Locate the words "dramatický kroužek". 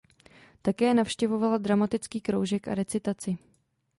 1.57-2.67